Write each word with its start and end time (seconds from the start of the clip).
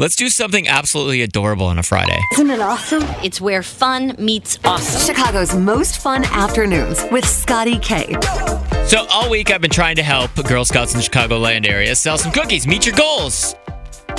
Let's 0.00 0.16
do 0.16 0.30
something 0.30 0.66
absolutely 0.66 1.20
adorable 1.20 1.66
on 1.66 1.78
a 1.78 1.82
Friday. 1.82 2.18
Isn't 2.32 2.48
it 2.48 2.60
awesome? 2.60 3.02
It's 3.22 3.38
where 3.38 3.62
fun 3.62 4.16
meets 4.18 4.58
awesome. 4.64 5.14
Chicago's 5.14 5.54
most 5.54 5.98
fun 5.98 6.24
afternoons 6.24 7.04
with 7.12 7.28
Scotty 7.28 7.78
K. 7.80 8.16
So, 8.86 9.06
all 9.10 9.28
week 9.28 9.50
I've 9.50 9.60
been 9.60 9.70
trying 9.70 9.96
to 9.96 10.02
help 10.02 10.30
Girl 10.48 10.64
Scouts 10.64 10.94
in 10.94 11.00
the 11.00 11.06
Chicagoland 11.06 11.68
area 11.68 11.94
sell 11.94 12.16
some 12.16 12.32
cookies, 12.32 12.66
meet 12.66 12.86
your 12.86 12.94
goals. 12.94 13.54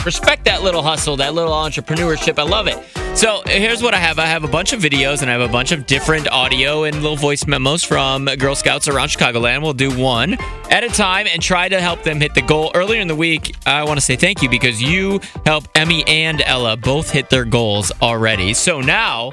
Respect 0.05 0.45
that 0.45 0.61
little 0.61 0.83
hustle, 0.83 1.17
that 1.17 1.33
little 1.33 1.51
entrepreneurship. 1.51 2.37
I 2.37 2.43
love 2.43 2.67
it. 2.67 2.77
So, 3.13 3.43
here's 3.45 3.83
what 3.83 3.93
I 3.93 3.97
have 3.97 4.17
I 4.17 4.25
have 4.25 4.43
a 4.43 4.47
bunch 4.47 4.73
of 4.73 4.79
videos 4.79 5.21
and 5.21 5.29
I 5.29 5.33
have 5.33 5.47
a 5.47 5.51
bunch 5.51 5.71
of 5.71 5.85
different 5.85 6.31
audio 6.31 6.85
and 6.85 6.95
little 7.03 7.17
voice 7.17 7.45
memos 7.45 7.83
from 7.83 8.25
Girl 8.25 8.55
Scouts 8.55 8.87
around 8.87 9.09
Chicagoland. 9.09 9.61
We'll 9.61 9.73
do 9.73 9.95
one 9.95 10.37
at 10.71 10.83
a 10.83 10.87
time 10.87 11.27
and 11.27 11.39
try 11.39 11.69
to 11.69 11.79
help 11.79 12.01
them 12.01 12.19
hit 12.19 12.33
the 12.33 12.41
goal. 12.41 12.71
Earlier 12.73 12.99
in 12.99 13.07
the 13.07 13.15
week, 13.15 13.55
I 13.67 13.83
want 13.83 13.99
to 13.99 14.01
say 14.03 14.15
thank 14.15 14.41
you 14.41 14.49
because 14.49 14.81
you 14.81 15.19
helped 15.45 15.69
Emmy 15.77 16.03
and 16.07 16.41
Ella 16.41 16.77
both 16.77 17.11
hit 17.11 17.29
their 17.29 17.45
goals 17.45 17.91
already. 18.01 18.55
So, 18.55 18.81
now 18.81 19.31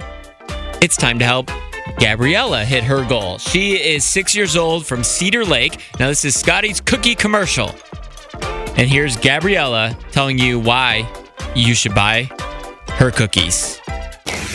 it's 0.82 0.96
time 0.96 1.18
to 1.20 1.24
help 1.24 1.50
Gabriella 1.98 2.64
hit 2.64 2.84
her 2.84 3.08
goal. 3.08 3.38
She 3.38 3.74
is 3.76 4.04
six 4.04 4.34
years 4.34 4.56
old 4.56 4.86
from 4.86 5.02
Cedar 5.02 5.44
Lake. 5.44 5.80
Now, 5.98 6.08
this 6.08 6.24
is 6.26 6.38
Scotty's 6.38 6.80
cookie 6.80 7.14
commercial. 7.14 7.74
And 8.76 8.88
here's 8.88 9.16
Gabriella 9.16 9.96
telling 10.10 10.38
you 10.38 10.58
why 10.58 11.08
you 11.54 11.74
should 11.74 11.94
buy 11.94 12.28
her 12.98 13.12
cookies. 13.12 13.80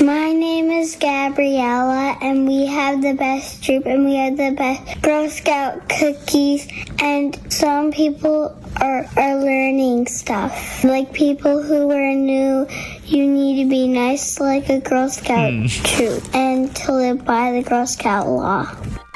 My 0.02 0.34
name 0.34 0.70
is 0.70 0.98
Gabriella, 0.98 2.18
and 2.22 2.46
we 2.46 2.66
have 2.66 3.02
the 3.02 3.14
best 3.14 3.64
troop, 3.64 3.86
and 3.86 4.04
we 4.04 4.16
have 4.16 4.36
the 4.36 4.52
best 4.52 5.02
Girl 5.02 5.30
Scout 5.30 5.88
cookies. 5.88 6.68
And 7.00 7.40
some 7.52 7.92
people 7.94 8.60
are, 8.82 9.06
are 9.16 9.36
learning 9.38 10.08
stuff. 10.08 10.84
Like 10.84 11.14
people 11.14 11.64
who 11.64 11.90
are 11.92 12.14
new, 12.14 12.68
you 13.06 13.26
need 13.26 13.64
to 13.64 13.70
be 13.70 13.88
nice 13.88 14.42
like 14.42 14.68
a 14.68 14.82
Girl 14.82 15.08
Scout 15.08 15.54
hmm. 15.54 15.68
troop 15.68 16.24
and 16.36 16.76
to 16.76 16.92
live 16.92 17.24
by 17.24 17.54
the 17.54 17.64
Girl 17.64 17.88
Scout 17.88 18.28
law. 18.28 18.66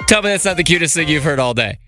Tell 0.08 0.22
me 0.22 0.30
that's 0.30 0.46
not 0.46 0.56
the 0.56 0.64
cutest 0.64 0.96
thing 0.96 1.10
you've 1.10 1.26
heard 1.26 1.40
all 1.40 1.54
day. 1.54 1.80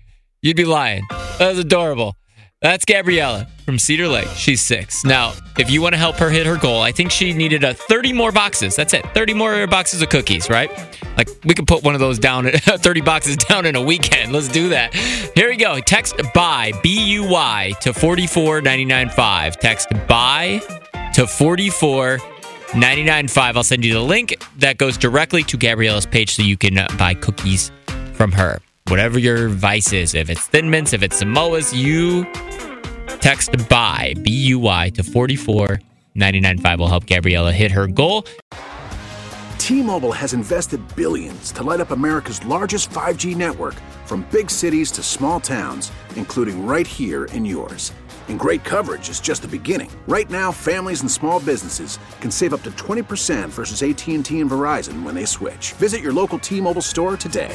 You'd 0.42 0.58
be 0.58 0.66
lying. 0.66 1.06
That 1.38 1.48
was 1.48 1.58
adorable. 1.58 2.16
That's 2.60 2.84
Gabriella 2.84 3.46
from 3.70 3.78
Cedar 3.78 4.08
Lake. 4.08 4.26
She's 4.34 4.60
six. 4.60 5.04
Now, 5.04 5.32
if 5.56 5.70
you 5.70 5.80
want 5.80 5.92
to 5.92 5.96
help 5.96 6.16
her 6.16 6.28
hit 6.28 6.44
her 6.44 6.56
goal, 6.56 6.82
I 6.82 6.90
think 6.90 7.12
she 7.12 7.32
needed 7.32 7.62
a 7.62 7.72
30 7.72 8.12
more 8.12 8.32
boxes. 8.32 8.74
That's 8.74 8.92
it. 8.94 9.06
30 9.14 9.34
more 9.34 9.64
boxes 9.68 10.02
of 10.02 10.08
cookies, 10.08 10.50
right? 10.50 10.68
Like 11.16 11.28
we 11.44 11.54
could 11.54 11.68
put 11.68 11.84
one 11.84 11.94
of 11.94 12.00
those 12.00 12.18
down, 12.18 12.50
30 12.50 13.00
boxes 13.02 13.36
down 13.36 13.66
in 13.66 13.76
a 13.76 13.80
weekend. 13.80 14.32
Let's 14.32 14.48
do 14.48 14.70
that. 14.70 14.92
Here 15.36 15.48
we 15.48 15.56
go. 15.56 15.78
Text 15.78 16.16
buy, 16.34 16.72
B 16.82 17.12
U 17.12 17.28
Y, 17.28 17.72
to 17.82 17.92
44995. 17.92 19.60
Text 19.60 19.88
buy 20.08 20.60
to 21.14 21.28
44995. 21.28 23.56
I'll 23.56 23.62
send 23.62 23.84
you 23.84 23.94
the 23.94 24.00
link 24.00 24.42
that 24.58 24.78
goes 24.78 24.98
directly 24.98 25.44
to 25.44 25.56
Gabriella's 25.56 26.06
page 26.06 26.34
so 26.34 26.42
you 26.42 26.56
can 26.56 26.76
uh, 26.76 26.88
buy 26.98 27.14
cookies 27.14 27.70
from 28.14 28.32
her. 28.32 28.58
Whatever 28.88 29.20
your 29.20 29.48
vice 29.48 29.92
is, 29.92 30.16
if 30.16 30.28
it's 30.28 30.48
Thin 30.48 30.70
Mints, 30.70 30.92
if 30.92 31.04
it's 31.04 31.22
Samoas, 31.22 31.72
you 31.72 32.26
text 33.20 33.50
buy, 33.68 34.14
B 34.22 34.30
U 34.48 34.58
Y, 34.58 34.90
to 34.90 35.02
44995 35.02 36.78
will 36.78 36.88
help 36.88 37.06
Gabriella 37.06 37.52
hit 37.52 37.70
her 37.72 37.86
goal. 37.86 38.24
T-Mobile 39.58 40.12
has 40.12 40.32
invested 40.32 40.80
billions 40.96 41.52
to 41.52 41.62
light 41.62 41.80
up 41.80 41.92
America's 41.92 42.44
largest 42.44 42.90
5G 42.90 43.36
network 43.36 43.74
from 44.04 44.26
big 44.32 44.50
cities 44.50 44.90
to 44.90 45.02
small 45.02 45.38
towns, 45.38 45.92
including 46.16 46.66
right 46.66 46.86
here 46.86 47.26
in 47.26 47.44
yours. 47.44 47.92
And 48.28 48.38
great 48.38 48.64
coverage 48.64 49.08
is 49.08 49.20
just 49.20 49.42
the 49.42 49.48
beginning. 49.48 49.90
Right 50.08 50.28
now, 50.28 50.50
families 50.50 51.02
and 51.02 51.10
small 51.10 51.38
businesses 51.40 52.00
can 52.20 52.30
save 52.32 52.52
up 52.52 52.62
to 52.62 52.70
20% 52.72 53.48
versus 53.50 53.82
AT&T 53.82 54.40
and 54.40 54.50
Verizon 54.50 55.04
when 55.04 55.14
they 55.14 55.24
switch. 55.24 55.72
Visit 55.74 56.00
your 56.00 56.12
local 56.12 56.38
T-Mobile 56.38 56.82
store 56.82 57.16
today. 57.16 57.54